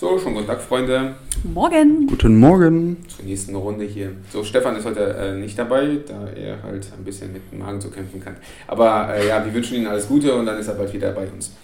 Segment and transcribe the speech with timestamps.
[0.00, 1.14] So, schon guten Tag, Freunde.
[1.44, 2.06] Morgen.
[2.06, 3.04] Guten Morgen.
[3.06, 4.12] Zur nächsten Runde hier.
[4.32, 7.82] So, Stefan ist heute äh, nicht dabei, da er halt ein bisschen mit dem Magen
[7.82, 8.36] zu kämpfen kann.
[8.66, 11.28] Aber äh, ja, wir wünschen Ihnen alles Gute und dann ist er bald wieder bei
[11.28, 11.54] uns.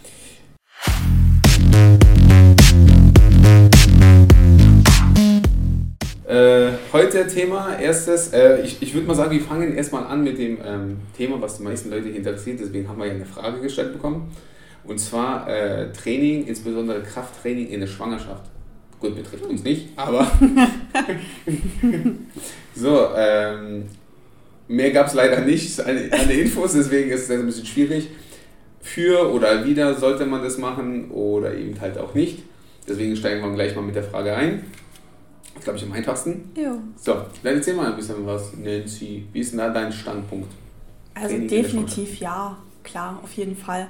[6.29, 10.37] Äh, heute Thema, erstes, äh, ich, ich würde mal sagen, wir fangen erstmal an mit
[10.37, 12.61] dem ähm, Thema, was die meisten Leute interessiert.
[12.61, 14.31] Deswegen haben wir ja eine Frage gestellt bekommen.
[14.87, 18.45] Und zwar äh, Training, insbesondere Krafttraining in der Schwangerschaft.
[19.01, 20.31] Gut, betrifft uns nicht, aber.
[22.75, 23.87] so, ähm,
[24.69, 28.09] mehr gab es leider nicht an, an den Infos, deswegen ist es ein bisschen schwierig.
[28.81, 32.45] Für oder wieder sollte man das machen oder eben halt auch nicht.
[32.89, 34.65] Deswegen steigen wir gleich mal mit der Frage ein.
[35.55, 36.53] Das glaube ich, am einfachsten.
[36.57, 36.79] Jo.
[36.97, 39.27] So, dann erzähl mal ein bisschen was, Nancy.
[39.33, 40.53] Wie ist denn da dein Standpunkt?
[41.15, 43.89] Also Training definitiv ja, klar, auf jeden Fall.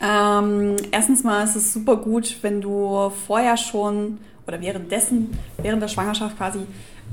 [0.00, 5.88] Ähm, erstens mal ist es super gut, wenn du vorher schon oder währenddessen, während der
[5.88, 6.60] Schwangerschaft quasi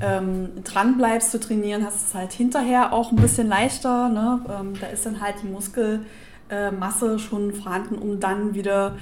[0.00, 4.08] ähm, dran bleibst zu trainieren, hast es halt hinterher auch ein bisschen leichter.
[4.08, 4.40] Ne?
[4.48, 8.96] Ähm, da ist dann halt die Muskelmasse schon vorhanden, um dann wieder,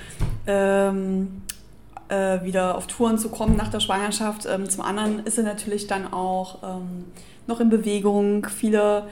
[0.46, 1.42] ähm,
[2.08, 4.46] äh, wieder auf Touren zu kommen nach der Schwangerschaft.
[4.46, 7.04] Ähm, zum anderen ist er natürlich dann auch ähm,
[7.46, 8.46] noch in Bewegung.
[8.46, 9.04] Viele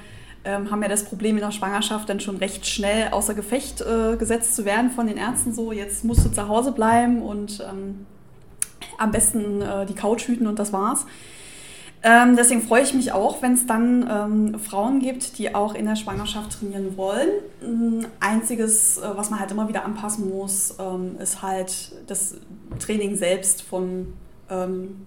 [0.44, 4.16] ähm, haben ja das Problem in der Schwangerschaft dann schon recht schnell außer Gefecht äh,
[4.16, 5.52] gesetzt zu werden von den Ärzten.
[5.52, 8.06] So, jetzt musst du zu Hause bleiben und ähm,
[8.98, 11.06] am besten äh, die Couch hüten und das war's.
[12.04, 15.86] Ähm, deswegen freue ich mich auch, wenn es dann ähm, Frauen gibt, die auch in
[15.86, 17.28] der Schwangerschaft trainieren wollen.
[17.62, 22.34] Ähm, einziges, äh, was man halt immer wieder anpassen muss, ähm, ist halt das
[22.80, 24.14] Training selbst von
[24.50, 25.06] ähm,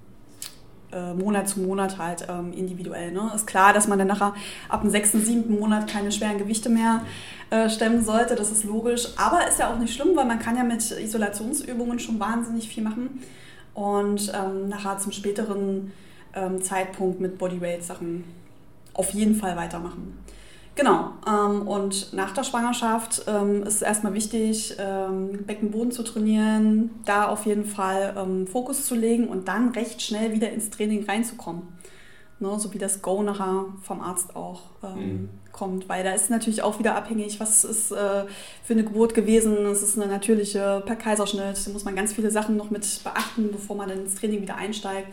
[0.95, 3.11] äh, Monat zu Monat halt ähm, individuell.
[3.11, 3.31] Ne?
[3.35, 4.33] Ist klar, dass man dann nachher
[4.69, 7.01] ab dem sechsten, siebten Monat keine schweren Gewichte mehr
[7.49, 9.09] äh, stemmen sollte, das ist logisch.
[9.17, 12.83] Aber ist ja auch nicht schlimm, weil man kann ja mit Isolationsübungen schon wahnsinnig viel
[12.83, 13.21] machen.
[13.73, 15.91] Und ähm, nachher zum späteren
[16.33, 18.23] ähm, Zeitpunkt mit Bodyweight-Sachen
[18.93, 20.17] auf jeden Fall weitermachen.
[20.75, 26.89] Genau, ähm, und nach der Schwangerschaft ähm, ist es erstmal wichtig, ähm, Beckenboden zu trainieren,
[27.05, 31.05] da auf jeden Fall ähm, Fokus zu legen und dann recht schnell wieder ins Training
[31.05, 31.61] reinzukommen.
[32.41, 35.29] Ne, so wie das Go nachher vom Arzt auch ähm, Mhm.
[35.53, 38.25] kommt, weil da ist natürlich auch wieder abhängig, was ist äh,
[38.61, 39.55] für eine Geburt gewesen.
[39.67, 43.49] Es ist eine natürliche per Kaiserschnitt, da muss man ganz viele Sachen noch mit beachten,
[43.53, 45.07] bevor man dann ins Training wieder einsteigt.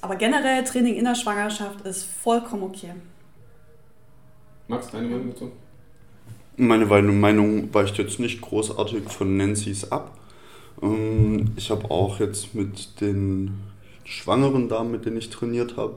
[0.00, 2.92] Aber generell Training in der Schwangerschaft ist vollkommen okay.
[4.68, 5.50] Max, deine Meinung dazu?
[6.56, 10.16] Meine Meinung weicht jetzt nicht großartig von Nancy's ab.
[10.82, 13.58] Ähm, Ich habe auch jetzt mit den
[14.04, 15.96] schwangeren Damen, mit denen ich trainiert habe,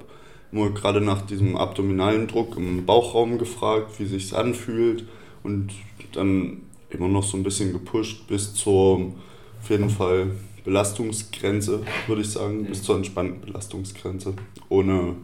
[0.51, 5.05] nur gerade nach diesem abdominalen Druck im Bauchraum gefragt, wie sich's anfühlt
[5.43, 5.71] und
[6.13, 9.13] dann immer noch so ein bisschen gepusht bis zur
[9.61, 10.31] auf jeden Fall
[10.65, 14.33] Belastungsgrenze, würde ich sagen, bis zur entspannten Belastungsgrenze,
[14.69, 15.15] ohne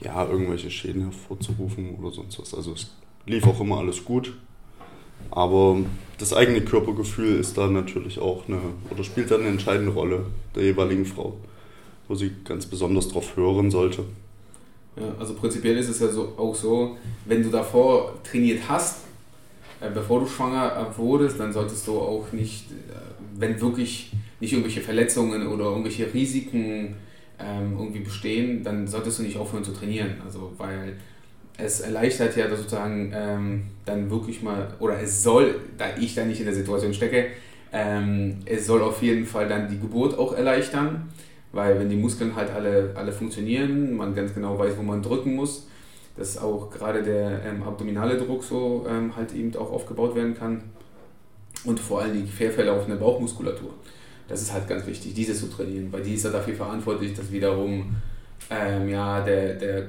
[0.00, 2.54] ja, irgendwelche Schäden hervorzurufen oder sonst was.
[2.54, 2.90] Also es
[3.26, 4.34] lief auch immer alles gut.
[5.30, 5.78] Aber
[6.18, 8.60] das eigene Körpergefühl ist da natürlich auch eine,
[8.90, 11.36] oder spielt da eine entscheidende Rolle der jeweiligen Frau,
[12.06, 14.04] wo sie ganz besonders drauf hören sollte.
[14.96, 19.04] Ja, also prinzipiell ist es ja so, auch so, wenn du davor trainiert hast,
[19.80, 22.74] äh, bevor du schwanger äh, wurdest, dann solltest du auch nicht, äh,
[23.36, 26.96] wenn wirklich nicht irgendwelche Verletzungen oder irgendwelche Risiken
[27.38, 30.16] ähm, irgendwie bestehen, dann solltest du nicht aufhören zu trainieren.
[30.24, 30.96] Also weil
[31.56, 36.40] es erleichtert ja sozusagen ähm, dann wirklich mal, oder es soll, da ich da nicht
[36.40, 37.26] in der Situation stecke,
[37.72, 41.08] ähm, es soll auf jeden Fall dann die Geburt auch erleichtern,
[41.52, 45.34] weil wenn die Muskeln halt alle, alle funktionieren, man ganz genau weiß, wo man drücken
[45.34, 45.66] muss,
[46.16, 50.62] dass auch gerade der ähm, abdominale Druck so ähm, halt eben auch aufgebaut werden kann
[51.64, 53.74] und vor allem die quer verlaufende Bauchmuskulatur.
[54.28, 57.32] Das ist halt ganz wichtig, diese zu trainieren, weil die ist ja dafür verantwortlich, dass
[57.32, 57.96] wiederum
[58.50, 59.88] ähm, ja, der, der,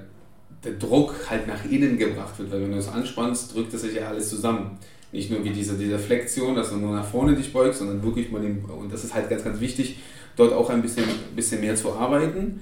[0.64, 3.96] der Druck halt nach innen gebracht wird, weil wenn du es anspannst, drückt es sich
[3.96, 4.78] ja alles zusammen.
[5.12, 8.32] Nicht nur wie diese, diese Flexion, dass du nur nach vorne dich beugst, sondern wirklich
[8.32, 10.00] mal den, und das ist halt ganz, ganz wichtig,
[10.36, 12.62] dort auch ein bisschen, bisschen mehr zu arbeiten.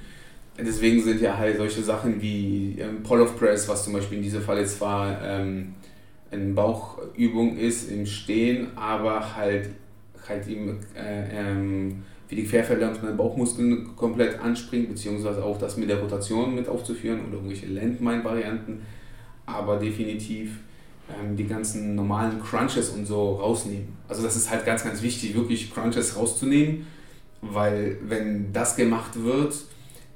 [0.58, 4.42] Deswegen sind ja halt solche Sachen wie ähm, Pull-off Press, was zum Beispiel in diesem
[4.42, 5.76] Fall jetzt zwar ähm,
[6.32, 9.70] eine Bauchübung ist im Stehen, aber halt,
[10.28, 16.00] halt eben äh, ähm, wie die querverlaufenden Bauchmuskeln komplett anspringt, beziehungsweise auch das mit der
[16.00, 18.82] Rotation mit aufzuführen oder irgendwelche Landmine-Varianten,
[19.46, 20.60] aber definitiv
[21.10, 23.88] ähm, die ganzen normalen Crunches und so rausnehmen.
[24.10, 26.86] Also das ist halt ganz, ganz wichtig, wirklich Crunches rauszunehmen,
[27.42, 29.54] weil wenn das gemacht wird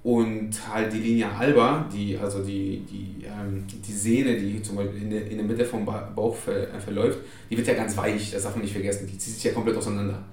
[0.04, 5.04] und halt die Linie alba, die, also die, die, ähm, die Sehne, die zum Beispiel
[5.04, 7.20] in der, in der Mitte vom Ba- Bauch ver, äh, verläuft,
[7.50, 9.78] die wird ja ganz weich, das darf man nicht vergessen, die zieht sich ja komplett
[9.78, 10.24] auseinander.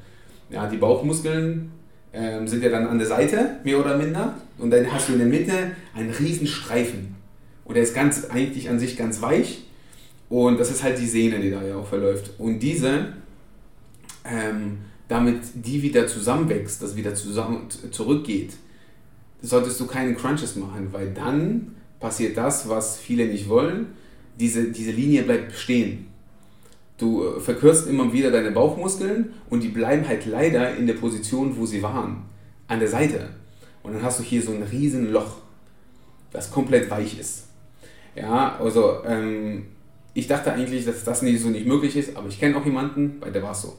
[0.50, 1.70] Ja, die Bauchmuskeln
[2.15, 4.35] ähm, sind ja dann an der Seite, mehr oder minder.
[4.56, 7.15] Und dann hast du in der Mitte einen riesen Streifen.
[7.67, 9.65] Und der ist ganz, eigentlich an sich ganz weich.
[10.31, 12.31] Und das ist halt die Sehne, die da ja auch verläuft.
[12.38, 13.12] Und diese,
[14.25, 14.79] ähm,
[15.09, 18.55] damit die wieder zusammenwächst, das wieder zusammen, zurückgeht,
[19.40, 23.88] solltest du keine Crunches machen, weil dann passiert das, was viele nicht wollen.
[24.38, 26.06] Diese, diese Linie bleibt bestehen.
[26.96, 31.56] Du äh, verkürzt immer wieder deine Bauchmuskeln und die bleiben halt leider in der Position,
[31.56, 32.25] wo sie waren,
[32.67, 33.31] an der Seite.
[33.82, 35.38] Und dann hast du hier so ein riesen Loch,
[36.32, 37.46] das komplett weich ist.
[38.14, 39.67] Ja, also ähm,
[40.14, 43.20] ich dachte eigentlich, dass das nicht so nicht möglich ist, aber ich kenne auch jemanden,
[43.20, 43.76] bei der war es so.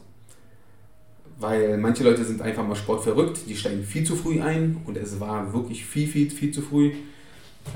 [1.39, 5.19] Weil manche Leute sind einfach mal sportverrückt, die steigen viel zu früh ein und es
[5.21, 6.91] war wirklich viel, viel, viel zu früh.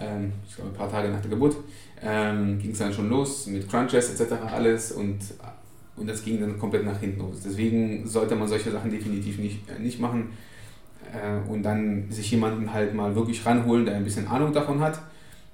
[0.02, 1.56] Ähm, ich glaube, ein paar Tage nach der Geburt
[2.02, 4.34] ähm, ging es dann schon los mit Crunches etc.
[4.54, 5.20] alles und,
[5.96, 7.38] und das ging dann komplett nach hinten los.
[7.46, 10.32] Deswegen sollte man solche Sachen definitiv nicht, äh, nicht machen
[11.14, 15.00] äh, und dann sich jemanden halt mal wirklich ranholen, der ein bisschen Ahnung davon hat,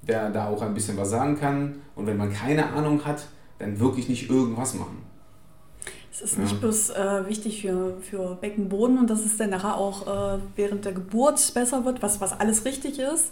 [0.01, 3.27] der da auch ein bisschen was sagen kann und wenn man keine Ahnung hat,
[3.59, 5.08] dann wirklich nicht irgendwas machen.
[6.21, 6.57] Es ist nicht ja.
[6.57, 10.91] bloß äh, wichtig für, für Beckenboden und dass es dann nachher auch äh, während der
[10.91, 13.31] Geburt besser wird, was, was alles richtig ist,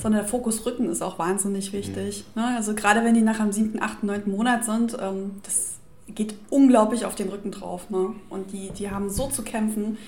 [0.00, 2.24] sondern der Fokus Rücken ist auch wahnsinnig wichtig.
[2.34, 2.42] Mhm.
[2.42, 2.56] Ne?
[2.56, 5.74] Also gerade wenn die nach dem siebten, achten, neunten Monat sind, ähm, das
[6.08, 7.90] geht unglaublich auf den Rücken drauf.
[7.90, 8.14] Ne?
[8.28, 9.98] Und die, die haben so zu kämpfen.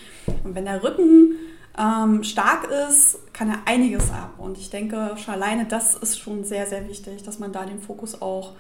[0.43, 1.35] Und wenn der Rücken
[1.79, 4.35] ähm, stark ist, kann er einiges ab.
[4.39, 7.81] Und ich denke, schon alleine das ist schon sehr, sehr wichtig, dass man da den
[7.81, 8.55] Fokus auch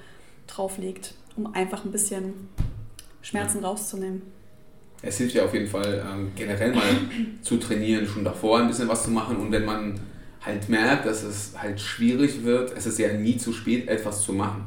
[0.46, 2.48] drauf legt, um einfach ein bisschen
[3.22, 3.68] Schmerzen ja.
[3.68, 4.22] rauszunehmen.
[5.00, 6.82] Es hilft ja auf jeden Fall ähm, generell mal
[7.42, 9.98] zu trainieren, schon davor ein bisschen was zu machen und wenn man
[10.44, 14.32] halt merkt, dass es halt schwierig wird, es ist ja nie zu spät, etwas zu
[14.32, 14.64] machen.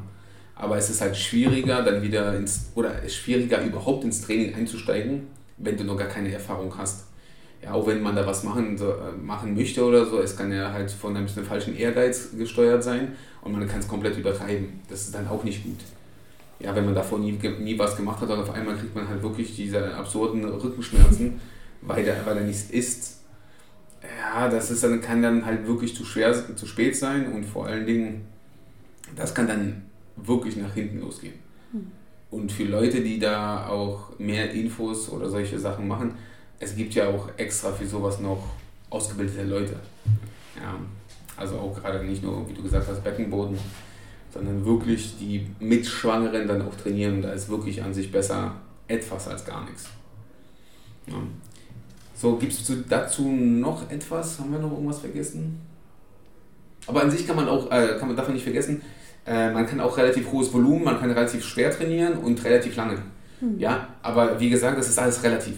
[0.54, 5.26] Aber es ist halt schwieriger, dann wieder ins, oder schwieriger überhaupt ins Training einzusteigen,
[5.56, 7.06] wenn du noch gar keine Erfahrung hast.
[7.62, 10.52] Ja, auch wenn man da was machen, so, äh, machen möchte oder so, es kann
[10.52, 14.80] ja halt von einem falschen Ehrgeiz gesteuert sein und man kann es komplett übertreiben.
[14.88, 15.78] Das ist dann auch nicht gut.
[16.62, 19.22] Ja, wenn man davor nie, nie was gemacht hat und auf einmal kriegt man halt
[19.22, 21.40] wirklich diese absurden Rückenschmerzen,
[21.80, 23.22] weil er, weil er nichts isst
[24.02, 27.66] ja, das ist dann, kann dann halt wirklich zu schwer, zu spät sein und vor
[27.66, 28.26] allen Dingen,
[29.14, 29.82] das kann dann
[30.16, 31.34] wirklich nach hinten losgehen.
[31.72, 31.90] Hm.
[32.30, 36.14] Und für Leute, die da auch mehr Infos oder solche Sachen machen,
[36.58, 38.44] es gibt ja auch extra für sowas noch
[38.90, 39.76] ausgebildete Leute.
[40.56, 40.78] Ja,
[41.36, 43.58] also auch gerade nicht nur, wie du gesagt hast, Beckenboden,
[44.32, 47.22] sondern wirklich die Mitschwangeren dann auch trainieren.
[47.22, 48.54] Da ist wirklich an sich besser
[48.88, 49.88] etwas als gar nichts.
[51.06, 51.14] Ja.
[52.14, 54.38] So, gibt es dazu noch etwas?
[54.38, 55.60] Haben wir noch irgendwas vergessen?
[56.86, 58.82] Aber an sich kann man auch, äh, kann man davon nicht vergessen,
[59.26, 62.98] äh, man kann auch relativ hohes Volumen, man kann relativ schwer trainieren und relativ lange.
[63.38, 63.58] Hm.
[63.58, 65.56] Ja, aber wie gesagt, das ist alles relativ.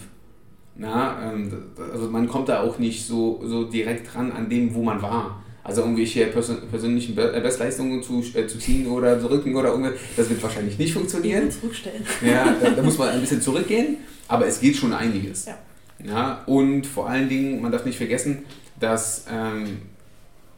[0.77, 1.53] Na, ähm,
[1.93, 5.43] also man kommt da auch nicht so, so direkt dran an dem, wo man war.
[5.65, 9.71] Also irgendwelche persön persönlichen Be äh, Bestleistungen zu, äh, zu ziehen oder zu rücken oder
[9.71, 11.51] irgendwas, das wird wahrscheinlich nicht funktionieren.
[11.51, 12.05] Zurückstellen.
[12.21, 13.97] Ja, da, da muss man ein bisschen zurückgehen,
[14.29, 15.47] aber es geht schon einiges.
[15.47, 15.59] Ja.
[16.05, 18.45] Ja, und vor allen Dingen, man darf nicht vergessen,
[18.79, 19.79] dass ähm,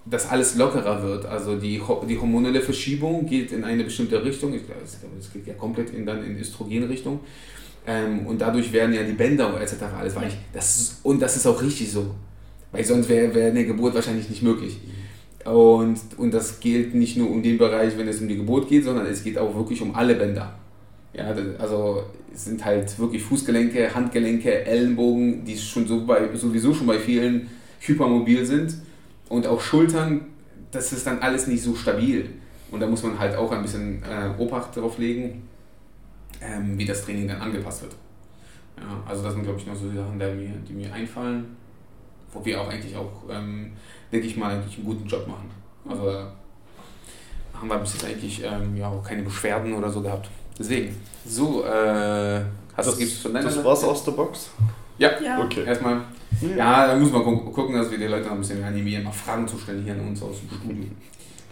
[0.05, 1.27] das alles lockerer wird.
[1.27, 4.55] Also die, die hormonelle Verschiebung geht in eine bestimmte Richtung.
[4.55, 4.83] Ich glaube,
[5.19, 7.21] es geht ja komplett in, dann in Östrogenrichtung.
[7.87, 9.75] Ähm, und dadurch werden ja die Bänder etc.
[9.97, 10.37] alles weich.
[10.53, 12.15] Das ist, und das ist auch richtig so.
[12.73, 14.79] Weil sonst wäre wär eine Geburt wahrscheinlich nicht möglich.
[15.45, 18.85] Und, und das gilt nicht nur um den Bereich, wenn es um die Geburt geht,
[18.85, 20.55] sondern es geht auch wirklich um alle Bänder.
[21.15, 22.03] Ja, also
[22.35, 27.49] es sind halt wirklich Fußgelenke, Handgelenke, Ellenbogen, die schon so bei, sowieso schon bei vielen
[27.81, 28.75] hypermobil sind.
[29.29, 30.27] Und auch Schultern,
[30.71, 32.29] das ist dann alles nicht so stabil.
[32.71, 35.45] Und da muss man halt auch ein bisschen äh, Obacht darauf legen,
[36.43, 37.95] ähm, wie das Training dann angepasst wird.
[38.77, 41.57] Ja, also das sind, glaube ich, noch so die Sachen, die mir, die mir einfallen,
[42.33, 43.73] wo wir auch eigentlich auch, ähm,
[44.13, 45.51] denke ich mal, eigentlich einen guten Job machen.
[45.89, 46.27] Also
[47.55, 50.29] haben wir bis jetzt eigentlich ähm, ja, auch keine Beschwerden oder so gehabt.
[50.59, 52.41] Deswegen, so, äh,
[52.77, 54.51] hast das, gibt's von deiner Das war's aus der Box?
[54.99, 55.43] Ja, ja.
[55.43, 55.65] okay.
[55.65, 56.03] Erstmal.
[56.57, 59.49] Ja, da muss man gucken, dass wir die Leute noch ein bisschen animieren, mal Fragen
[59.49, 60.85] zu stellen hier an uns aus dem Studio.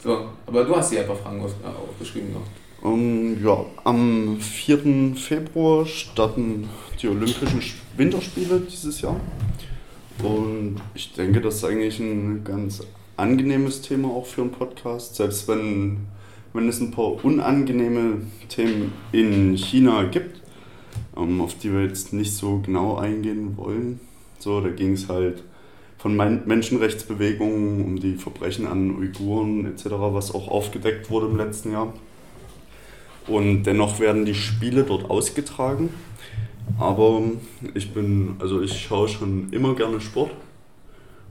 [0.02, 2.42] So, aber du hast hier ein paar Fragen äh, aufgeschrieben noch.
[2.82, 5.16] Um, ja, am 4.
[5.16, 6.68] Februar starten
[7.00, 7.62] die Olympischen
[7.96, 9.18] Winterspiele dieses Jahr.
[10.22, 10.63] Und
[10.94, 12.82] ich denke, das ist eigentlich ein ganz
[13.16, 16.06] angenehmes Thema auch für einen Podcast, selbst wenn
[16.54, 20.40] wenn es ein paar unangenehme Themen in China gibt,
[21.16, 24.00] ähm, auf die wir jetzt nicht so genau eingehen wollen.
[24.38, 25.42] So, da ging es halt
[25.98, 31.92] von Menschenrechtsbewegungen um die Verbrechen an Uiguren etc., was auch aufgedeckt wurde im letzten Jahr.
[33.26, 35.88] Und dennoch werden die Spiele dort ausgetragen.
[36.78, 37.22] Aber
[37.74, 40.30] ich bin, also ich schaue schon immer gerne Sport.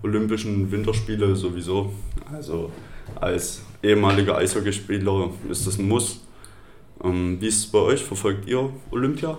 [0.04, 1.92] Olympischen Winterspiele sowieso.
[2.32, 2.72] Also
[3.16, 6.22] als ehemaliger Eishockeyspieler ist das ein Muss.
[7.04, 8.04] Ähm, wie ist es bei euch?
[8.04, 9.38] Verfolgt ihr Olympia?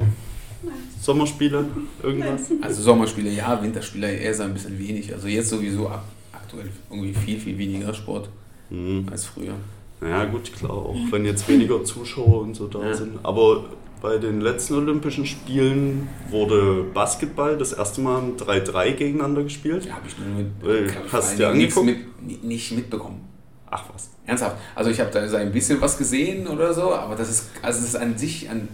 [1.01, 1.65] Sommerspiele?
[2.03, 2.51] Irgendwas?
[2.63, 5.13] Also Sommerspiele ja, Winterspiele eher so ein bisschen wenig.
[5.13, 8.29] Also jetzt sowieso ab, aktuell irgendwie viel, viel weniger Sport
[8.71, 9.07] Mhm.
[9.11, 9.55] als früher.
[10.01, 12.95] Ja gut, klar, auch wenn jetzt weniger Zuschauer und so da Ja.
[12.95, 13.19] sind.
[13.23, 13.65] Aber
[14.05, 19.87] bei den letzten Olympischen Spielen wurde Basketball das erste Mal 3-3 gegeneinander gespielt.
[19.87, 21.87] Ja, habe ich nur mit, Äh, hast du angeguckt?
[21.87, 23.27] Mit, nicht mitbekommen.
[23.71, 24.11] Ach was.
[24.27, 24.59] Ernsthaft.
[24.75, 27.81] Also ich habe da so ein bisschen was gesehen oder so, aber das ist, also
[27.81, 28.69] das ist an sich an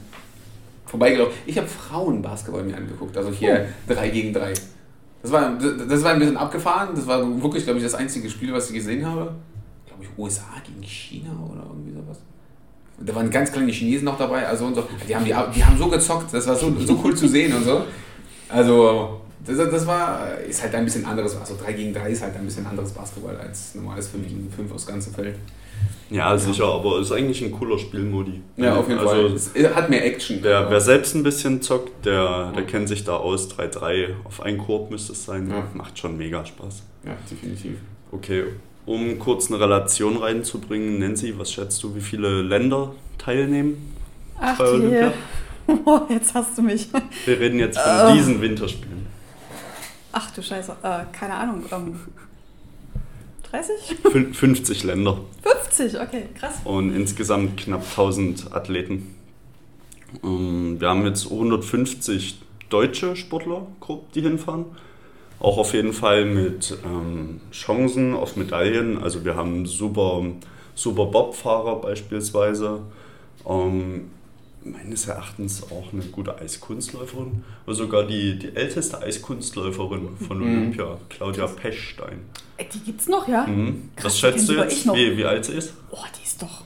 [0.86, 1.34] vorbeigelaufen.
[1.46, 4.52] Ich habe Frauenbasketball mir angeguckt, also hier 3 gegen 3.
[5.22, 8.52] Das war, das war ein bisschen abgefahren, das war wirklich, glaube ich, das einzige Spiel,
[8.52, 9.36] was ich gesehen habe.
[9.86, 12.18] Glaube ich, USA gegen China oder irgendwie sowas.
[13.00, 14.84] Da waren ganz kleine Chinesen noch dabei, also und so.
[15.08, 17.64] Die haben, die, die haben so gezockt, das war so, so cool zu sehen und
[17.64, 17.82] so.
[18.48, 22.36] Also, das, das war, ist halt ein bisschen anderes, also 3 gegen 3 ist halt
[22.36, 25.36] ein bisschen anderes Basketball als normales 5 gegen 5 aufs ganze Feld.
[26.10, 28.42] Ja, sicher, aber ist eigentlich ein cooler Spielmodi.
[28.56, 29.32] Ja, auf jeden also, Fall.
[29.32, 30.38] Es hat mehr Action.
[30.42, 33.48] Wer, wer selbst ein bisschen zockt, der, der kennt sich da aus.
[33.50, 35.48] 3-3 auf einen Korb müsste es sein.
[35.48, 35.62] Ja.
[35.74, 36.82] Macht schon mega Spaß.
[37.04, 37.78] Ja, definitiv.
[38.10, 38.44] Okay,
[38.86, 43.94] um kurz eine Relation reinzubringen, Nancy, was schätzt du, wie viele Länder teilnehmen
[44.38, 45.12] Ach bei Olympia?
[45.84, 46.88] Oh, jetzt hast du mich.
[47.26, 48.12] Wir reden jetzt von Oh.
[48.14, 49.06] diesen Winterspielen.
[50.10, 50.72] Ach du Scheiße.
[50.82, 51.62] Äh, keine Ahnung.
[51.70, 52.00] Ähm,
[53.50, 53.96] 30?
[54.04, 56.54] Fün- 50 Länder 50, okay, krass.
[56.64, 59.14] und insgesamt knapp 1000 Athleten.
[60.24, 64.64] Ähm, Wir haben jetzt 150 deutsche Sportler, grob, die hinfahren.
[65.40, 69.02] Auch auf jeden Fall mit ähm, Chancen auf Medaillen.
[69.02, 70.22] Also wir haben super,
[70.74, 72.80] super Bobfahrer beispielsweise.
[73.48, 74.10] Ähm,
[74.62, 77.42] meines Erachtens auch eine gute Eiskunstläuferin.
[77.66, 80.42] Oder sogar die, die älteste Eiskunstläuferin von Mhm.
[80.44, 82.20] Olympia, Claudia Pechstein.
[82.58, 83.46] Äh, die gibt's noch, ja?
[83.46, 83.88] Mhm.
[83.96, 85.72] Krass, Was die schätzt du jetzt, wie, wie alt sie ist?
[85.90, 86.64] Oh, die ist doch.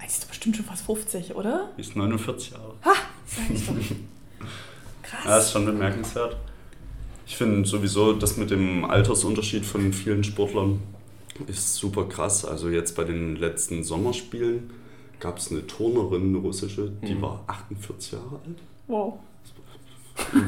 [0.00, 1.70] Die ist doch bestimmt schon fast 50, oder?
[1.76, 2.74] Die ist 49 Jahre.
[2.84, 2.92] Ha,
[3.26, 3.74] sag ich doch.
[5.02, 5.46] Ja, Krass.
[5.46, 6.36] ist schon bemerkenswert.
[7.26, 10.80] Ich finde sowieso, das mit dem Altersunterschied von vielen Sportlern
[11.46, 12.44] ist super krass.
[12.44, 14.70] Also jetzt bei den letzten Sommerspielen
[15.20, 17.22] gab es eine Turnerin, eine russische, die Mhm.
[17.22, 18.58] war 48 Jahre alt.
[18.86, 19.14] Wow.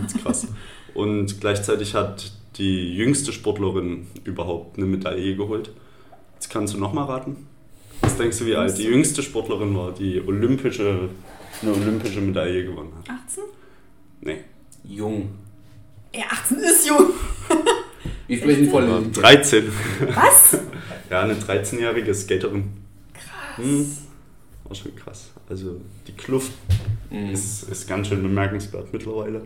[0.02, 0.48] Das ist krass.
[0.94, 5.70] Und gleichzeitig hat die jüngste Sportlerin überhaupt eine Medaille geholt.
[6.34, 7.46] Jetzt kannst du nochmal raten.
[8.02, 11.08] Was denkst du, wie alt die jüngste Sportlerin war, die olympische,
[11.62, 13.10] eine olympische Medaille gewonnen hat?
[13.10, 13.44] 18?
[14.20, 14.44] Nee.
[14.84, 15.30] Jung.
[16.14, 17.10] Ja, 18 ist jung.
[18.26, 19.64] Wir sprechen von War 13.
[20.14, 20.58] Was?
[21.10, 22.64] Ja, eine 13-jährige Skaterin.
[23.14, 23.56] Krass.
[23.64, 23.86] Hm.
[24.64, 25.30] War schon krass.
[25.48, 26.52] Also die Kluft
[27.10, 27.30] Mhm.
[27.30, 29.42] ist, ist ganz schön bemerkenswert mittlerweile.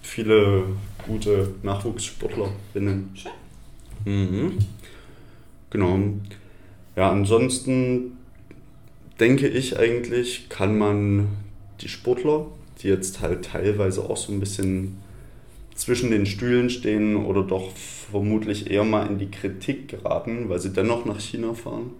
[0.00, 0.64] Viele
[1.06, 3.10] gute Nachwuchssportlerinnen.
[3.14, 3.32] Schön.
[4.06, 4.58] Mhm.
[5.68, 5.98] Genau.
[6.96, 8.16] Ja, ansonsten
[9.20, 11.28] denke ich eigentlich, kann man
[11.82, 12.46] die Sportler,
[12.82, 14.96] die jetzt halt teilweise auch so ein bisschen
[15.74, 17.70] zwischen den Stühlen stehen oder doch
[18.10, 21.90] vermutlich eher mal in die Kritik geraten, weil sie dennoch nach China fahren,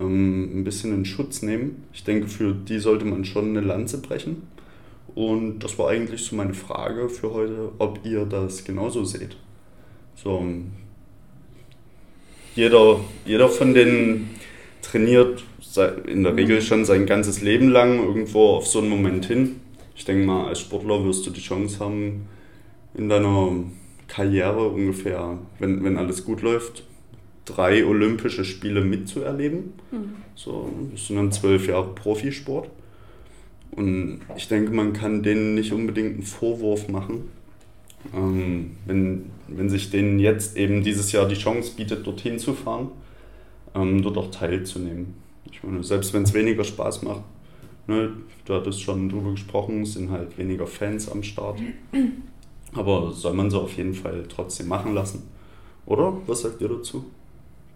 [0.00, 1.84] ähm, ein bisschen in Schutz nehmen.
[1.92, 4.42] Ich denke, für die sollte man schon eine Lanze brechen.
[5.14, 9.36] Und das war eigentlich so meine Frage für heute, ob ihr das genauso seht.
[10.14, 10.44] So,
[12.54, 14.30] jeder, jeder von denen
[14.82, 15.44] trainiert
[16.06, 19.60] in der Regel schon sein ganzes Leben lang irgendwo auf so einen Moment hin.
[19.94, 22.26] Ich denke mal, als Sportler wirst du die Chance haben,
[22.94, 23.52] in deiner
[24.08, 26.84] Karriere ungefähr, wenn, wenn alles gut läuft,
[27.44, 29.74] drei Olympische Spiele mitzuerleben.
[29.90, 30.14] Mhm.
[30.34, 32.68] So, das sind dann zwölf Jahre Profisport.
[33.70, 37.24] Und ich denke, man kann denen nicht unbedingt einen Vorwurf machen,
[38.14, 42.88] ähm, wenn, wenn sich denen jetzt eben dieses Jahr die Chance bietet, dorthin zu fahren,
[43.74, 45.14] ähm, dort auch teilzunehmen.
[45.50, 47.22] Ich meine, selbst wenn es weniger Spaß macht,
[47.86, 48.12] ne,
[48.44, 51.58] du hattest schon drüber gesprochen, es sind halt weniger Fans am Start.
[52.74, 55.28] Aber soll man sie auf jeden Fall trotzdem machen lassen.
[55.86, 56.12] Oder?
[56.26, 57.04] Was sagt ihr dazu?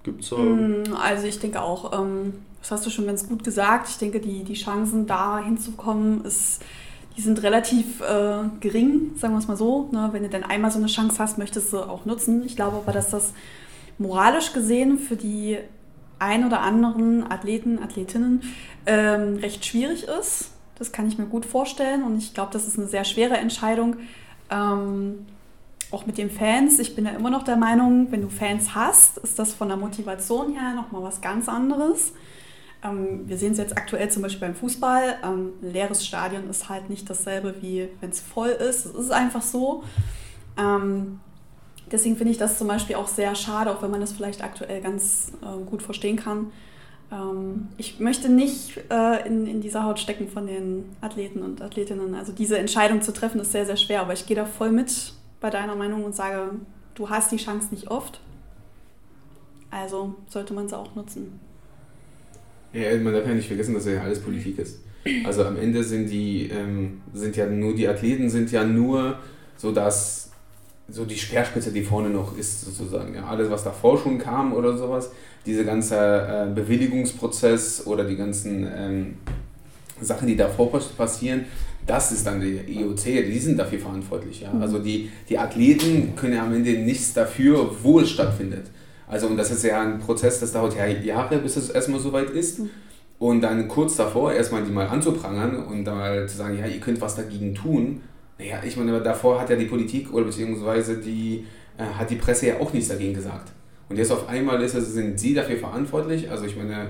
[0.02, 0.36] Gibt's da.
[0.36, 3.88] Mm, Also ich denke auch, ähm, das hast du schon ganz gut gesagt.
[3.88, 6.62] Ich denke, die, die Chancen, da hinzukommen, ist,
[7.16, 9.88] die sind relativ äh, gering, sagen wir es mal so.
[9.92, 10.10] Ne?
[10.12, 12.44] Wenn du dann einmal so eine Chance hast, möchtest du auch nutzen.
[12.44, 13.32] Ich glaube aber, dass das
[13.98, 15.58] moralisch gesehen für die
[16.18, 18.42] ein oder anderen Athleten, Athletinnen
[18.86, 20.52] ähm, recht schwierig ist.
[20.78, 23.96] Das kann ich mir gut vorstellen und ich glaube, das ist eine sehr schwere Entscheidung.
[24.52, 25.26] Ähm,
[25.90, 26.78] auch mit den Fans.
[26.78, 29.76] Ich bin ja immer noch der Meinung, wenn du Fans hast, ist das von der
[29.76, 32.12] Motivation her nochmal was ganz anderes.
[32.82, 35.16] Ähm, wir sehen es jetzt aktuell zum Beispiel beim Fußball.
[35.22, 38.86] Ähm, ein leeres Stadion ist halt nicht dasselbe, wie wenn es voll ist.
[38.86, 39.84] Es ist einfach so.
[40.58, 41.20] Ähm,
[41.90, 44.80] deswegen finde ich das zum Beispiel auch sehr schade, auch wenn man das vielleicht aktuell
[44.80, 46.52] ganz äh, gut verstehen kann.
[47.12, 52.14] Ähm, ich möchte nicht äh, in, in dieser Haut stecken von den Athleten und Athletinnen.
[52.14, 55.12] Also diese Entscheidung zu treffen ist sehr, sehr schwer, aber ich gehe da voll mit
[55.40, 56.50] bei deiner Meinung und sage,
[56.94, 58.20] du hast die Chance nicht oft.
[59.70, 61.40] Also sollte man sie auch nutzen.
[62.72, 64.80] Ja, man darf ja nicht vergessen, dass ja alles Politik ist.
[65.24, 69.18] Also am Ende sind die, ähm, sind ja nur, die Athleten sind ja nur
[69.56, 70.31] so dass
[70.88, 73.14] so die Speerspitze, die vorne noch ist, sozusagen.
[73.14, 75.10] Ja, alles, was davor schon kam oder sowas,
[75.46, 79.14] dieser ganze äh, Bewilligungsprozess oder die ganzen ähm,
[80.00, 81.46] Sachen, die davor passieren,
[81.86, 84.42] das ist dann die IOC, die sind dafür verantwortlich.
[84.42, 84.52] Ja?
[84.60, 88.66] Also die, die Athleten können ja am Ende nichts dafür, wo es stattfindet.
[89.08, 92.30] Also und das ist ja ein Prozess, das dauert ja Jahre, bis es erstmal soweit
[92.30, 92.60] ist.
[92.60, 92.70] Mhm.
[93.18, 96.80] Und dann kurz davor erstmal die mal anzuprangern und dann mal zu sagen, ja, ihr
[96.80, 98.00] könnt was dagegen tun.
[98.42, 101.44] Naja, ich meine, davor hat ja die Politik oder beziehungsweise die,
[101.78, 103.52] äh, hat die Presse ja auch nichts dagegen gesagt.
[103.88, 106.30] Und jetzt auf einmal ist, also sind sie dafür verantwortlich.
[106.30, 106.88] Also ich meine,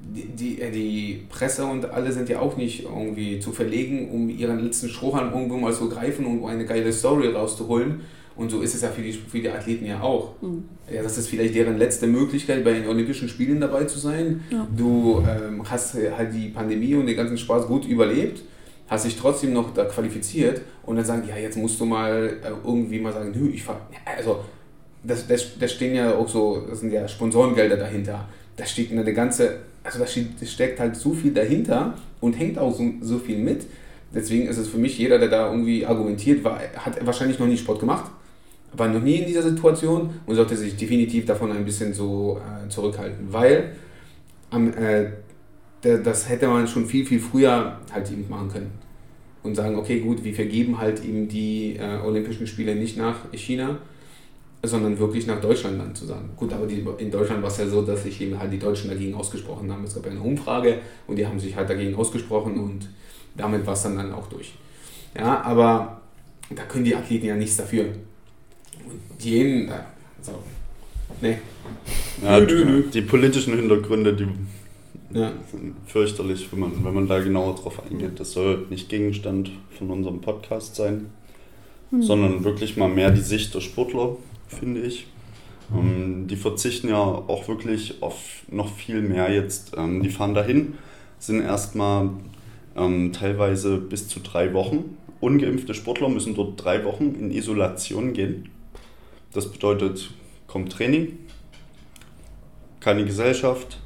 [0.00, 4.28] die, die, äh, die Presse und alle sind ja auch nicht irgendwie zu verlegen, um
[4.28, 8.02] ihren letzten Strohhalm irgendwo mal zu greifen und eine geile Story rauszuholen
[8.36, 10.34] und so ist es ja für die, für die Athleten ja auch.
[10.40, 10.64] Mhm.
[10.92, 14.42] Ja, das ist vielleicht deren letzte Möglichkeit, bei den Olympischen Spielen dabei zu sein.
[14.50, 14.66] Ja.
[14.76, 18.42] Du ähm, hast halt die Pandemie und den ganzen Spaß gut überlebt,
[18.92, 22.48] hast dich trotzdem noch da qualifiziert und dann sagen, ja, jetzt musst du mal äh,
[22.64, 23.80] irgendwie mal sagen, nö, ich fahr.
[24.16, 24.44] Also,
[25.02, 28.28] das, das, das stehen ja auch so, das sind ja Sponsorengelder dahinter.
[28.56, 32.84] Da steht eine ganze, also da steckt halt so viel dahinter und hängt auch so,
[33.00, 33.66] so viel mit.
[34.14, 37.56] Deswegen ist es für mich, jeder, der da irgendwie argumentiert, war, hat wahrscheinlich noch nie
[37.56, 38.10] Sport gemacht
[38.74, 42.68] war noch nie in dieser Situation und sollte sich definitiv davon ein bisschen so äh,
[42.68, 43.72] zurückhalten, weil
[44.50, 45.10] am, äh,
[45.82, 48.70] das hätte man schon viel, viel früher halt eben machen können.
[49.42, 53.78] Und sagen, okay, gut, wir vergeben halt eben die äh, Olympischen Spiele nicht nach China,
[54.62, 56.30] sondern wirklich nach Deutschland dann zu sagen.
[56.36, 58.88] Gut, aber die, in Deutschland war es ja so, dass sich eben halt die Deutschen
[58.88, 59.82] dagegen ausgesprochen haben.
[59.82, 62.88] Es gab ja eine Umfrage und die haben sich halt dagegen ausgesprochen und
[63.36, 64.52] damit war es dann, dann auch durch.
[65.18, 66.00] Ja, aber
[66.54, 67.86] da können die Athleten ja nichts dafür
[69.18, 69.70] jeden.
[70.20, 70.32] So.
[71.20, 71.38] Nee.
[72.22, 74.28] Ja, nö, Die politischen Hintergründe, die
[75.14, 75.32] ja.
[75.86, 78.18] fürchterlich, wenn man, wenn man da genauer drauf eingeht.
[78.20, 81.06] Das soll nicht Gegenstand von unserem Podcast sein,
[81.90, 82.02] hm.
[82.02, 84.16] sondern wirklich mal mehr die Sicht der Sportler,
[84.48, 85.06] finde ich.
[85.74, 89.72] Ähm, die verzichten ja auch wirklich auf noch viel mehr jetzt.
[89.76, 90.74] Ähm, die fahren dahin,
[91.18, 92.10] sind erstmal
[92.76, 94.96] ähm, teilweise bis zu drei Wochen.
[95.20, 98.48] Ungeimpfte Sportler müssen dort drei Wochen in Isolation gehen.
[99.32, 100.10] Das bedeutet,
[100.46, 101.18] kommt Training,
[102.80, 103.78] keine Gesellschaft,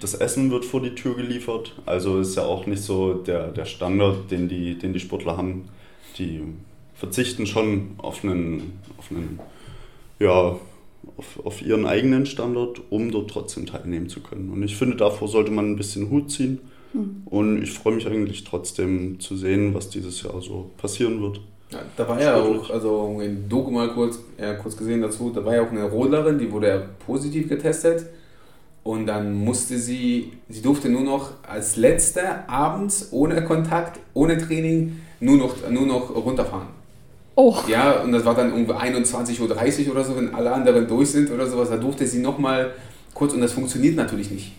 [0.00, 1.74] das Essen wird vor die Tür geliefert.
[1.86, 5.68] Also ist ja auch nicht so der, der Standard, den die, den die Sportler haben.
[6.18, 6.42] Die
[6.94, 9.38] verzichten schon auf einen, auf einen
[10.18, 10.56] ja,
[11.16, 14.50] auf, auf ihren eigenen Standard, um dort trotzdem teilnehmen zu können.
[14.50, 16.58] Und ich finde, davor sollte man ein bisschen Hut ziehen.
[16.92, 17.22] Hm.
[17.26, 21.40] Und ich freue mich eigentlich trotzdem zu sehen, was dieses Jahr so passieren wird.
[21.70, 25.44] Ja, da war ja auch, also in Doku mal kurz, ja, kurz gesehen dazu, da
[25.44, 28.06] war ja auch eine Rodlerin, die wurde ja positiv getestet.
[28.88, 35.00] Und dann musste sie, sie durfte nur noch als letzte abends ohne Kontakt, ohne Training,
[35.20, 36.68] nur noch, nur noch runterfahren.
[37.34, 37.54] Oh.
[37.68, 39.40] Ja, und das war dann um 21.30
[39.84, 41.68] Uhr oder so, wenn alle anderen durch sind oder sowas.
[41.68, 42.70] Da durfte sie nochmal
[43.12, 44.52] kurz, und das funktioniert natürlich nicht.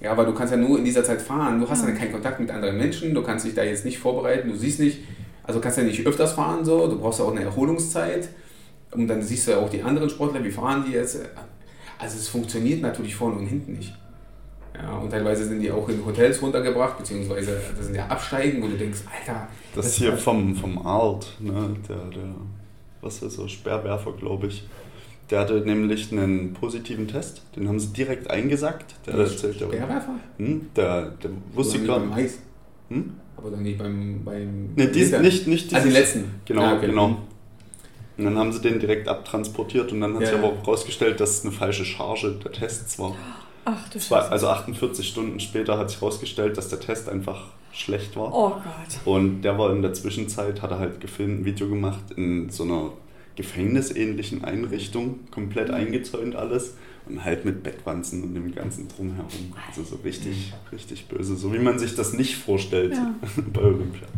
[0.00, 1.60] Ja, weil du kannst ja nur in dieser Zeit fahren.
[1.60, 1.86] Du hast ja.
[1.86, 4.80] dann keinen Kontakt mit anderen Menschen, du kannst dich da jetzt nicht vorbereiten, du siehst
[4.80, 4.98] nicht,
[5.44, 8.30] also kannst ja nicht öfters fahren, so, du brauchst ja auch eine Erholungszeit.
[8.90, 11.20] Und dann siehst du ja auch die anderen Sportler, wie fahren die jetzt.
[11.98, 13.94] Also es funktioniert natürlich vorne und hinten nicht.
[14.80, 18.68] Ja, und teilweise sind die auch in Hotels runtergebracht, beziehungsweise das sind ja Absteigen, wo
[18.68, 19.48] du denkst, Alter.
[19.74, 22.34] Das, das hier vom, vom Art, ne, der, der,
[23.00, 24.68] was ist so, Sperrwerfer, glaube ich.
[25.30, 28.94] Der hatte nämlich einen positiven Test, den haben sie direkt eingesackt.
[29.04, 30.14] Der, der Sperrwerfer?
[30.38, 32.34] Hm, der, der wusste gar nicht.
[32.88, 33.14] Hm?
[33.36, 34.22] Aber dann nicht beim.
[34.24, 36.24] beim ne, dies, nicht, nicht Also den letzten.
[36.44, 36.86] Genau, ah, okay.
[36.86, 37.18] genau.
[38.18, 40.26] Und dann haben sie den direkt abtransportiert und dann hat ja.
[40.28, 43.14] sich aber auch herausgestellt, dass es eine falsche Charge der Tests war.
[43.64, 44.30] Ach du Scheiße.
[44.30, 48.34] Also 48 Stunden später hat sich herausgestellt, dass der Test einfach schlecht war.
[48.34, 49.00] Oh Gott.
[49.04, 52.64] Und der war in der Zwischenzeit, hat er halt gefilmt, ein Video gemacht in so
[52.64, 52.92] einer
[53.36, 56.74] gefängnisähnlichen Einrichtung, komplett eingezäunt alles
[57.08, 59.54] und halt mit Bettwanzen und dem ganzen Drumherum.
[59.68, 63.14] Also so richtig, richtig böse, so wie man sich das nicht vorstellt ja.
[63.52, 64.08] bei Olympia.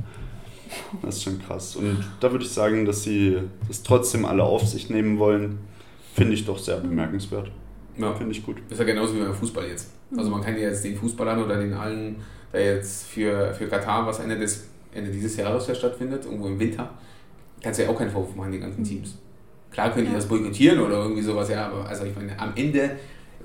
[1.02, 1.76] Das ist schon krass.
[1.76, 5.58] Und da würde ich sagen, dass sie das trotzdem alle auf sich nehmen wollen,
[6.14, 7.50] finde ich doch sehr bemerkenswert.
[7.98, 8.14] Ja.
[8.14, 8.56] Finde ich gut.
[8.68, 9.90] Ist ja genauso wie beim Fußball jetzt.
[10.16, 12.16] Also man kann ja jetzt den Fußballern oder den allen,
[12.52, 16.58] der jetzt für, für Katar, was Ende, des, Ende dieses Jahres ja stattfindet, irgendwo im
[16.58, 16.90] Winter,
[17.62, 19.18] kannst du ja auch keinen Vorwurf machen, den ganzen Teams.
[19.70, 22.96] Klar können die das boykottieren oder irgendwie sowas, ja, aber also ich meine, am Ende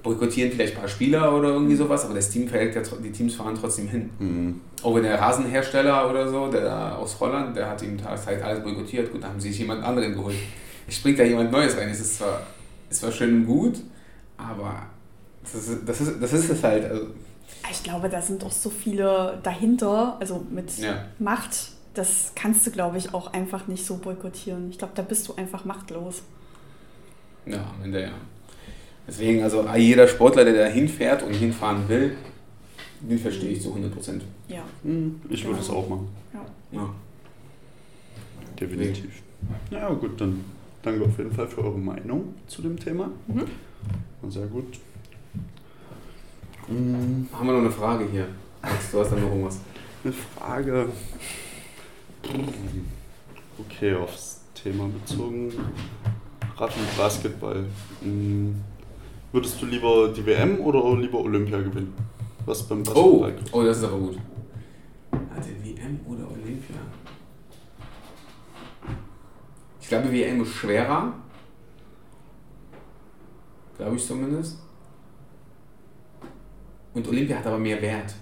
[0.03, 3.35] boykottieren vielleicht ein paar Spieler oder irgendwie sowas, aber das Team fällt ja, die Teams
[3.35, 4.09] fahren trotzdem hin.
[4.19, 4.61] Mhm.
[4.83, 9.11] Auch wenn der Rasenhersteller oder so, der aus Holland, der hat ihm halt alles boykottiert,
[9.11, 10.35] gut, da haben sie sich jemand anderen geholt.
[10.87, 11.89] Es springt da jemand Neues rein.
[11.89, 12.41] Es ist zwar,
[12.89, 13.81] ist zwar schön und gut,
[14.37, 14.83] aber
[15.41, 16.85] das ist, das ist, das ist es halt.
[16.85, 17.07] Also
[17.71, 21.05] ich glaube, da sind auch so viele dahinter, also mit ja.
[21.19, 24.69] Macht, das kannst du, glaube ich, auch einfach nicht so boykottieren.
[24.69, 26.21] Ich glaube, da bist du einfach machtlos.
[27.45, 28.11] Ja, am Ende ja.
[29.07, 32.15] Deswegen, also jeder Sportler, der da hinfährt und hinfahren will,
[33.01, 34.23] den verstehe ich zu 100 Prozent.
[34.47, 34.63] Ja.
[34.83, 36.07] Hm, ich würde es auch machen.
[36.33, 36.45] Ja.
[36.71, 36.89] ja.
[38.59, 39.21] Definitiv.
[39.69, 40.43] Ja, gut, dann
[40.81, 43.09] danke auf jeden Fall für eure Meinung zu dem Thema.
[43.27, 44.29] Mhm.
[44.29, 44.79] Sehr gut.
[46.67, 47.27] Mhm.
[47.31, 48.27] Haben wir noch eine Frage hier?
[48.61, 49.59] Max, du hast da noch irgendwas.
[50.03, 50.89] Eine Frage.
[53.59, 55.51] Okay, aufs Thema bezogen.
[56.57, 57.65] Rad und Basketball.
[58.01, 58.55] Mhm.
[59.35, 61.93] Würdest du lieber die WM oder lieber Olympia gewinnen?
[62.45, 64.17] Was beim Basketball oh, oh, das ist aber gut.
[65.11, 66.77] Hatte WM oder Olympia?
[69.81, 71.13] Ich glaube, WM ist schwerer.
[73.77, 74.57] Glaube ich zumindest.
[76.93, 78.15] Und Olympia hat aber mehr Wert.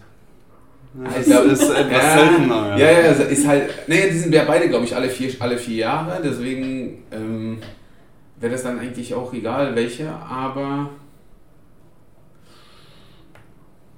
[1.00, 2.70] Ja, also, das ist etwas ja, seltener.
[2.76, 3.88] Ja, ja, ja ist halt.
[3.88, 6.20] Naja, die sind ja beide, glaube ich, alle vier, alle vier Jahre.
[6.24, 7.60] Deswegen ähm,
[8.40, 10.10] wäre das dann eigentlich auch egal, welche.
[10.10, 10.90] Aber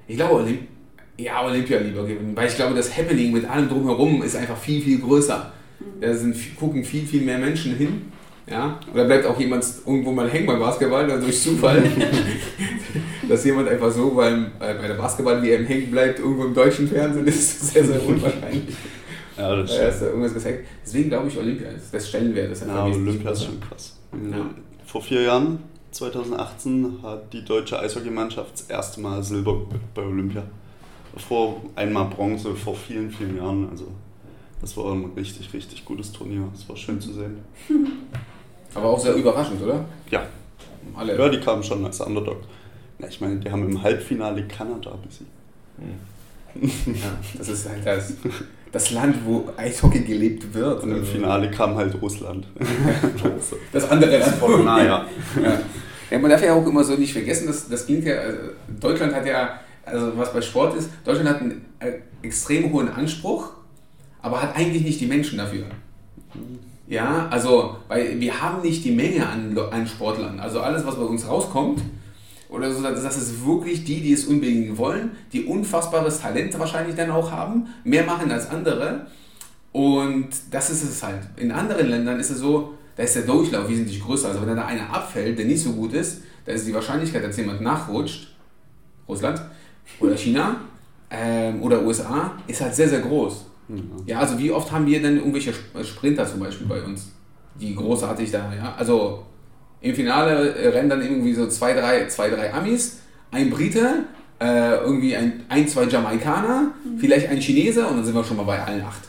[0.07, 0.59] ich glaube, Olymp
[1.17, 4.81] ja, Olympia lieber gewinnen, weil ich glaube, das Happening mit allem drumherum ist einfach viel,
[4.81, 5.51] viel größer.
[6.01, 8.11] Da sind, gucken viel, viel mehr Menschen hin.
[8.47, 8.79] Ja?
[8.93, 11.83] Oder bleibt auch jemand irgendwo mal hängen beim Basketball, oder durch Zufall.
[13.29, 17.67] Dass jemand einfach so beim, bei der Basketball-WM hängen bleibt, irgendwo im deutschen Fernsehen, ist
[17.73, 18.75] sehr, sehr unwahrscheinlich.
[19.37, 20.01] ja, das stimmt.
[20.01, 20.59] Da irgendwas gesagt.
[20.85, 22.51] Deswegen glaube ich, Olympia ist das Stellenwert.
[22.51, 23.97] Ist ja, Olympia ist schon krass.
[24.31, 24.49] Ja.
[24.85, 25.59] Vor vier Jahren
[25.95, 29.61] 2018 hat die deutsche Eishockeymannschaft das erste Mal Silber
[29.93, 30.43] bei Olympia.
[31.15, 33.69] Vor einmal Bronze vor vielen, vielen Jahren.
[33.69, 33.87] Also
[34.59, 36.49] das war ein richtig, richtig gutes Turnier.
[36.53, 37.37] Es war schön zu sehen.
[38.73, 39.85] Aber auch sehr überraschend, oder?
[40.11, 40.27] Ja.
[40.95, 41.17] Alle.
[41.17, 42.41] Ja, die kamen schon als Underdog.
[42.99, 45.31] Ja, ich meine, die haben im Halbfinale Kanada besiegt.
[45.77, 46.93] Hm.
[46.93, 48.13] Ja, das ist halt das,
[48.71, 50.83] das Land, wo Eishockey gelebt wird.
[50.83, 52.47] Und im Finale kam halt Russland.
[53.71, 54.65] das andere Land.
[54.65, 55.05] Nah, ja.
[56.09, 56.19] Ja.
[56.19, 58.37] Man darf ja auch immer so nicht vergessen, dass das ging ja, also
[58.79, 63.51] Deutschland hat ja, also was bei Sport ist, Deutschland hat einen äh, extrem hohen Anspruch,
[64.21, 65.65] aber hat eigentlich nicht die Menschen dafür.
[66.87, 70.39] Ja, also, weil wir haben nicht die Menge an, an Sportlern.
[70.39, 71.81] Also alles, was bei uns rauskommt,
[72.49, 77.11] oder so, das ist wirklich die, die es unbedingt wollen, die unfassbares Talent wahrscheinlich dann
[77.11, 79.07] auch haben, mehr machen als andere.
[79.71, 81.21] Und das ist es halt.
[81.37, 84.29] In anderen Ländern ist es so, da ist der Durchlauf wesentlich größer.
[84.29, 87.37] Also wenn da einer abfällt, der nicht so gut ist, da ist die Wahrscheinlichkeit, dass
[87.37, 88.35] jemand nachrutscht,
[89.07, 89.41] Russland
[89.99, 90.61] oder China
[91.09, 93.45] ähm, oder USA, ist halt sehr, sehr groß.
[93.67, 93.91] Mhm.
[94.05, 95.53] Ja, also wie oft haben wir denn irgendwelche
[95.83, 97.11] Sprinter zum Beispiel bei uns,
[97.59, 99.25] die großartig da, ja, also
[99.81, 102.99] im Finale äh, rennen dann irgendwie so zwei, drei, zwei, drei Amis,
[103.31, 104.05] ein Brite,
[104.39, 106.99] äh, irgendwie ein, ein, zwei Jamaikaner, mhm.
[106.99, 109.01] vielleicht ein Chinese und dann sind wir schon mal bei allen acht.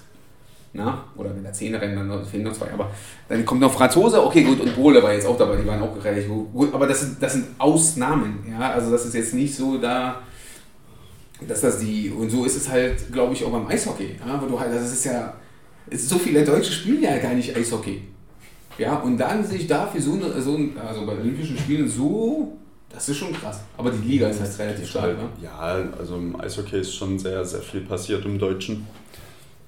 [0.77, 1.05] Na?
[1.17, 2.71] Oder wenn da zehn rennen, dann fehlen noch zwei.
[2.73, 2.91] Aber
[3.29, 6.05] dann kommt noch Franzose, okay, gut, und Pole war jetzt auch dabei, die waren auch
[6.05, 6.73] relativ gut.
[6.73, 8.45] Aber das sind, das sind Ausnahmen.
[8.49, 8.73] Ja?
[8.73, 10.21] Also das ist jetzt nicht so da,
[11.47, 12.11] dass das die.
[12.11, 14.17] Und so ist es halt, glaube ich, auch beim Eishockey.
[14.25, 14.41] Ja?
[14.41, 15.35] Wo du halt, das ist ja.
[15.89, 18.03] Ist so viele Deutsche spielen ja gar nicht Eishockey.
[18.77, 22.59] Ja, und dann sich dafür so, eine, so ein, also bei Olympischen Spielen so
[22.97, 23.61] das ist schon krass.
[23.77, 25.29] Aber die Liga ist halt relativ stark, ne?
[25.43, 25.59] Ja,
[25.99, 28.87] also im Eishockey ist schon sehr, sehr viel passiert im Deutschen.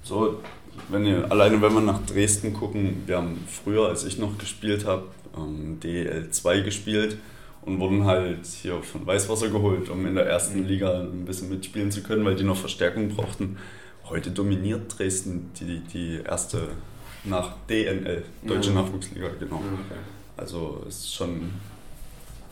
[0.03, 0.41] So,
[0.89, 4.87] wenn ihr, alleine wenn wir nach Dresden gucken, wir haben früher, als ich noch gespielt
[4.87, 5.05] habe,
[5.37, 7.19] ähm, DL2 gespielt
[7.63, 10.67] und wurden halt hier von Weißwasser geholt, um in der ersten mhm.
[10.67, 13.59] Liga ein bisschen mitspielen zu können, weil die noch Verstärkung brauchten.
[14.09, 16.69] Heute dominiert Dresden die, die erste
[17.25, 18.77] nach DNL, Deutsche mhm.
[18.77, 19.57] Nachwuchsliga, genau.
[19.57, 20.01] Okay.
[20.37, 21.51] Also ist schon,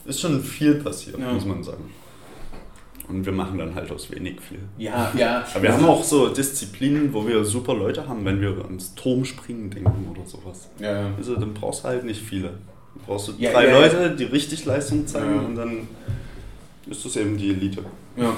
[0.04, 1.32] ist schon viel passiert, ja.
[1.32, 1.90] muss man sagen.
[3.08, 4.58] Und wir machen dann halt aus wenig viel.
[4.78, 5.44] Ja, ja.
[5.54, 9.70] Aber wir haben auch so Disziplinen, wo wir super Leute haben, wenn wir ans Turmspringen
[9.70, 10.68] denken oder sowas.
[10.80, 11.10] Ja.
[11.16, 12.48] Also dann brauchst du halt nicht viele.
[12.94, 15.88] Du brauchst du ja, drei ja, Leute, die richtig Leistung zeigen und dann
[16.88, 17.84] ist das eben die Elite.
[18.16, 18.34] Ja.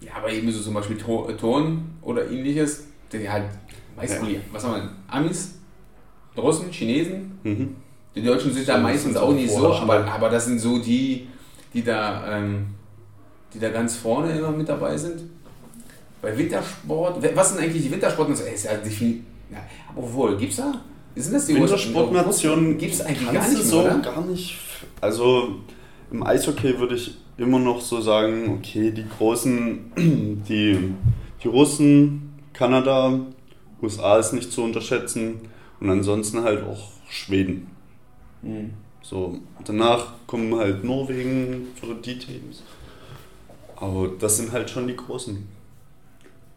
[0.00, 3.44] Ja, aber eben so zum Beispiel Ton oder ähnliches, die halt
[3.96, 5.58] meistens, was haben wir, Amis,
[6.36, 7.38] Russen, Chinesen.
[7.42, 7.76] Mhm.
[8.14, 11.26] Die Deutschen sind da meistens auch nicht so, aber, aber das sind so die,
[11.72, 12.66] die da, ähm,
[13.54, 15.22] die da ganz vorne immer mit dabei sind.
[16.20, 18.34] Bei Wintersport, was sind eigentlich die Wintersporten?
[18.34, 19.58] Ist ja definitiv, ja,
[19.90, 20.80] aber obwohl, gibt's da?
[21.14, 22.76] Sind das die Wintersportnationen?
[22.76, 24.58] Gibt es eigentlich gar nicht so mehr, gar nicht.
[25.00, 25.56] Also
[26.10, 29.92] im Eishockey würde ich immer noch so sagen, okay, die großen,
[30.48, 30.94] die,
[31.42, 33.20] die Russen, Kanada,
[33.82, 35.40] USA ist nicht zu unterschätzen
[35.80, 37.66] und ansonsten halt auch Schweden.
[38.42, 38.70] Mhm.
[39.02, 42.62] So, danach kommen halt Norwegen für die Teams.
[43.76, 45.48] Aber das sind halt schon die großen.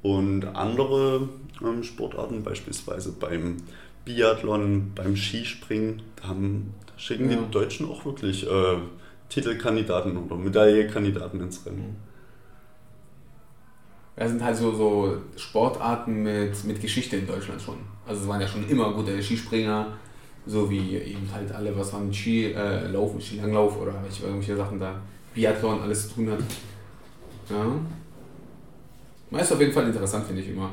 [0.03, 1.27] Und andere
[1.61, 3.57] ähm, Sportarten, beispielsweise beim
[4.05, 7.37] Biathlon, beim Skispringen, da, haben, da schicken ja.
[7.37, 8.77] die Deutschen auch wirklich äh,
[9.29, 11.97] Titelkandidaten oder Medaillekandidaten ins Rennen.
[14.15, 17.77] Das sind halt so, so Sportarten mit, mit Geschichte in Deutschland schon.
[18.07, 19.93] Also es waren ja schon immer gute Skispringer,
[20.45, 24.55] so wie eben halt alle, was man mit Ski äh, laufen, Skilanglauf oder welche, irgendwelche
[24.55, 24.95] Sachen da,
[25.35, 26.39] Biathlon alles zu tun hat.
[27.49, 29.39] Ja.
[29.39, 30.71] Ist auf jeden Fall interessant, finde ich immer.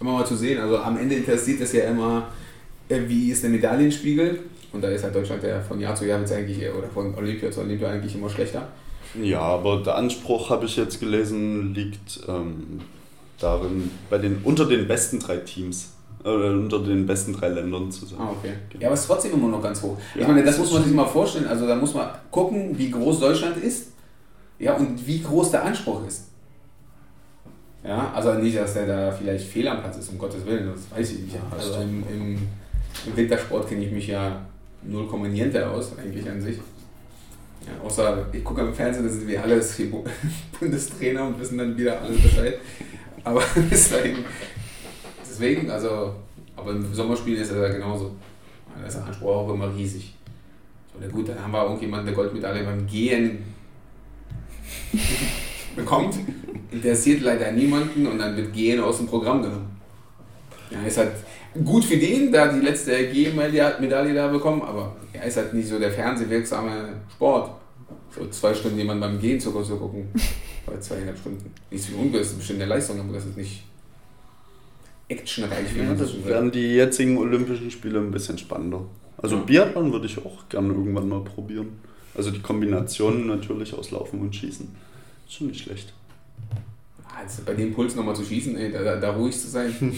[0.00, 0.60] Immer mal zu sehen.
[0.60, 2.28] Also am Ende interessiert es ja immer,
[2.88, 4.40] äh, wie ist der Medaillenspiegel?
[4.72, 7.50] Und da ist halt Deutschland ja von Jahr zu Jahr jetzt eigentlich, oder von Olympia
[7.50, 8.68] zu Olympia eigentlich immer schlechter.
[9.20, 12.80] Ja, aber der Anspruch, habe ich jetzt gelesen, liegt ähm,
[13.38, 15.92] darin, bei den, unter den besten drei Teams
[16.24, 18.18] äh, unter den besten drei Ländern zu sein.
[18.20, 18.52] Ah, okay.
[18.70, 18.82] Genau.
[18.82, 19.96] Ja, aber es ist trotzdem immer noch ganz hoch.
[20.14, 21.46] Ja, ich meine, das muss man sich mal vorstellen.
[21.46, 23.92] Also da muss man gucken, wie groß Deutschland ist
[24.58, 26.28] ja, und wie groß der Anspruch ist.
[27.84, 30.90] Ja, also nicht, dass der da vielleicht fehl am Platz ist, um Gottes Willen, das
[30.90, 31.36] weiß ich nicht.
[31.50, 32.48] Also im, im,
[33.06, 34.44] im Wintersport kenne ich mich ja
[34.82, 36.56] null kommentierte aus, eigentlich an sich.
[37.66, 39.60] Ja, außer ich gucke im Fernsehen, da sind wir alle
[40.60, 42.58] Bundestrainer und wissen dann wieder alles Bescheid.
[43.22, 44.24] Aber deswegen,
[45.20, 46.14] deswegen, also,
[46.56, 48.16] aber im Sommerspiel ist er ja genauso.
[48.76, 50.14] Da ist der Anspruch auch immer riesig.
[50.98, 53.55] Oder gut, dann haben wir irgendjemanden, der Goldmedaille beim Gehen
[55.74, 56.16] bekommt.
[56.70, 59.76] Interessiert leider niemanden und dann wird Gehen aus dem Programm genommen.
[60.70, 61.12] Ja, ist halt
[61.64, 65.78] gut für den, da die letzte G-Medaille da bekommen, aber er ist halt nicht so
[65.78, 67.50] der fernsehwirksame Sport.
[68.14, 70.08] So zwei Stunden jemand beim Gehen zu, gucken.
[70.66, 71.52] Oder zweieinhalb Stunden.
[71.70, 73.62] Nichts wie unbewusst, ist bestimmt eine Leistung, aber das ist nicht
[75.08, 78.84] actionreich, wie man das werden die jetzigen Olympischen Spiele ein bisschen spannender.
[79.18, 79.42] Also ja.
[79.42, 81.78] Biathlon würde ich auch gerne irgendwann mal probieren.
[82.16, 84.66] Also die Kombination natürlich aus Laufen und Schießen.
[85.26, 85.92] Ist schon nicht schlecht.
[87.18, 89.74] Also bei dem Puls nochmal zu schießen, ey, da, da, da, ruhig zu sein.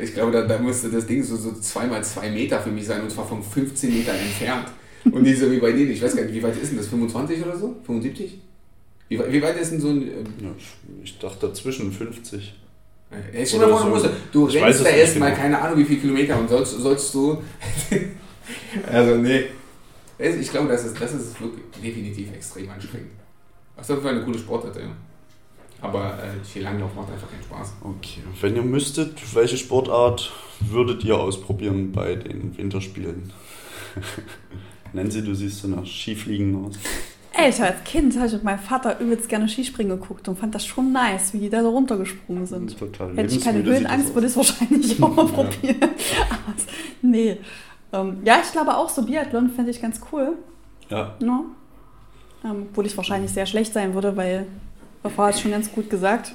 [0.00, 3.02] ich glaube, da, da müsste das Ding so, so zweimal zwei Meter für mich sein
[3.02, 4.68] und zwar von 15 Metern entfernt.
[5.04, 5.90] Und nicht so wie bei denen.
[5.90, 6.88] Ich weiß gar nicht, wie weit ist denn das?
[6.88, 7.76] 25 oder so?
[7.84, 8.38] 75?
[9.08, 10.02] Wie, wie weit ist denn so ein.
[10.02, 10.50] Ähm ja,
[11.02, 12.54] ich dachte dazwischen 50.
[13.10, 14.08] Ja, ich vor, so.
[14.32, 15.42] du ich rennst da erstmal genau.
[15.42, 17.42] keine Ahnung wie viele Kilometer und sollst, sollst du.
[18.86, 19.44] also, nee.
[20.18, 23.12] Ich glaube, das ist, das ist wirklich definitiv extrem anstrengend.
[23.76, 24.90] Das ist auf jeden Fall eine coole Sportart, ja.
[25.80, 27.74] Aber äh, Skilanglauf macht einfach keinen Spaß.
[27.82, 33.32] Okay, wenn ihr müsstet, welche Sportart würdet ihr ausprobieren bei den Winterspielen?
[34.92, 36.74] Nancy, du siehst so nach Skifliegen aus.
[37.32, 40.56] Ey, ich als Kind habe ich mit meinem Vater übelst gerne Skispringen geguckt und fand
[40.56, 42.76] das schon nice, wie die da so runtergesprungen sind.
[42.76, 45.76] Total Hätte ich keine Höhenangst, würde ich es wahrscheinlich auch mal probieren.
[45.80, 46.54] Aber,
[47.02, 47.36] nee.
[47.92, 50.36] Ähm, ja, ich glaube auch so Biathlon fände ich ganz cool.
[50.88, 51.14] Ja.
[51.20, 51.44] ja.
[52.44, 54.46] Ähm, obwohl ich wahrscheinlich sehr schlecht sein würde, weil
[55.02, 56.32] Frau hat es schon ganz gut gesagt.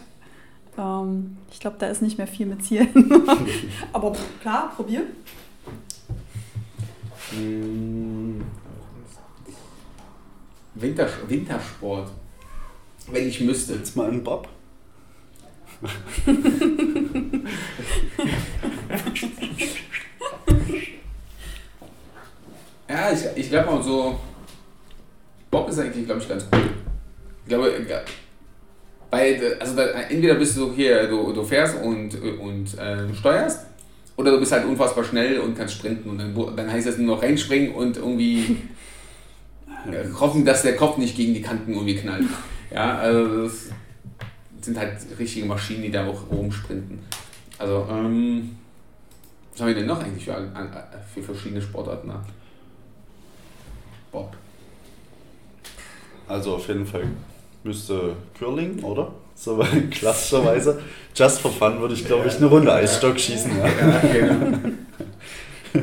[0.78, 2.90] Ähm, ich glaube, da ist nicht mehr viel mit Zielen.
[3.94, 5.04] Aber klar, probier.
[10.76, 12.12] Winter, Wintersport.
[13.12, 13.74] Wenn ich müsste.
[13.76, 14.48] Jetzt mal einen Bob.
[23.04, 24.20] ja, ich, ich glaube mal so.
[25.52, 26.62] Bob ist eigentlich, glaube ich, ganz cool.
[27.44, 27.72] Ich glaube,
[29.12, 33.68] weil, also da, entweder bist du hier, du, du fährst und, und äh, steuerst,
[34.18, 37.16] oder du bist halt unfassbar schnell und kannst sprinten und dann, dann heißt es nur
[37.16, 38.40] noch reinspringen und irgendwie
[39.92, 42.26] äh, hoffen, dass der Kopf nicht gegen die Kanten irgendwie knallt.
[42.74, 43.70] Ja, also das
[44.62, 46.98] sind halt richtige Maschinen, die da auch rumsprinten.
[47.60, 48.56] Also, ähm,
[49.52, 50.52] was haben wir denn noch eigentlich für,
[51.14, 52.12] für verschiedene Sportarten?
[54.14, 54.32] Bob.
[56.28, 57.04] Also auf jeden Fall
[57.64, 59.12] müsste Curling, oder?
[59.36, 60.82] So klassischerweise.
[61.14, 63.52] Just for fun würde ich, glaube ich, eine Runde Eisstock schießen.
[63.58, 63.68] Ja.
[63.68, 64.60] ja genau.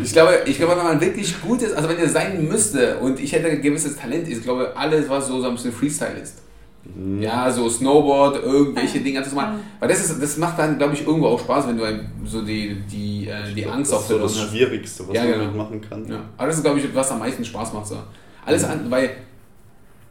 [0.02, 3.18] Ich glaube, ich glaube, wenn man wirklich gut ist, also wenn er sein müsste und
[3.18, 6.36] ich hätte ein gewisses Talent, ich glaube, alles, was so, so ein bisschen Freestyle ist.
[6.84, 7.22] Mhm.
[7.22, 9.60] Ja, so Snowboard, irgendwelche Dinge zu machen.
[9.78, 11.84] Weil das, ist, das macht dann, glaube ich, irgendwo auch Spaß, wenn du
[12.24, 15.32] so die, die, äh, die Angst auf Das ist so das Schwierigste, was ja, man
[15.32, 15.52] genau.
[15.52, 16.06] machen kann.
[16.08, 16.22] Ja.
[16.36, 17.86] Aber das ist, glaube ich, was am meisten Spaß macht.
[17.86, 17.96] So.
[18.44, 18.70] Alles mhm.
[18.70, 19.10] an, weil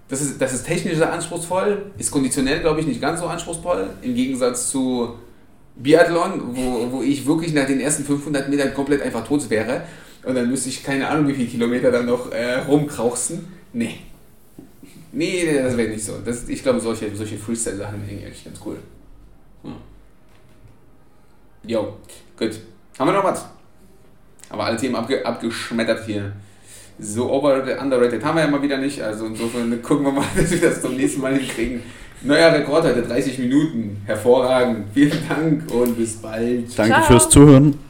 [0.08, 3.90] das ist, das ist technisch sehr anspruchsvoll, ist konditionell, glaube ich, nicht ganz so anspruchsvoll,
[4.02, 5.16] im Gegensatz zu
[5.76, 9.84] Biathlon, wo, wo ich wirklich nach den ersten 500 Metern komplett einfach tot wäre
[10.24, 13.48] und dann müsste ich keine Ahnung, wie viele Kilometer dann noch äh, rumkrauchsen.
[13.72, 13.96] Nee.
[15.12, 16.14] Nee, das wäre nicht so.
[16.24, 18.78] Das, ich glaube, solche, solche Freestyle-Sachen sind eigentlich ganz cool.
[19.64, 19.74] Hm.
[21.64, 21.94] Jo,
[22.38, 22.60] gut.
[22.98, 23.46] Haben wir noch was?
[24.50, 26.34] Aber alle Themen abge abgeschmettert hier.
[27.00, 29.02] So overrated, underrated haben wir ja mal wieder nicht.
[29.02, 31.82] Also insofern gucken wir mal, dass wir das zum nächsten Mal hinkriegen.
[32.22, 34.02] Neuer Rekord heute, 30 Minuten.
[34.06, 34.88] Hervorragend.
[34.94, 36.78] Vielen Dank und bis bald.
[36.78, 37.04] Danke Ciao.
[37.04, 37.89] fürs Zuhören.